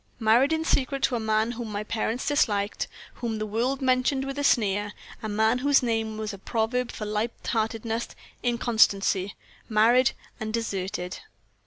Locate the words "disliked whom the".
2.27-3.45